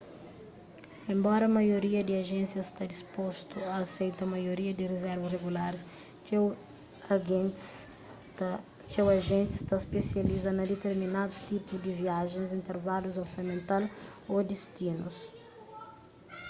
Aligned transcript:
enbora 1.13 1.55
maioria 1.59 2.01
di 2.07 2.13
ajénsia 2.21 2.61
sta 2.69 2.83
dispostu 2.93 3.55
a 3.63 3.73
aseita 3.85 4.23
maioria 4.35 4.71
di 4.75 4.85
rizervas 4.93 5.33
regularis 5.37 5.85
txeu 8.93 9.07
ajentis 9.17 9.65
ta 9.69 9.75
spesializa 9.87 10.49
na 10.53 10.63
diterminadus 10.73 11.45
tipu 11.51 11.73
di 11.85 11.91
viajens 12.03 12.57
intervalus 12.59 13.21
orsamental 13.25 13.83
ô 14.33 14.35
distinus 14.51 15.15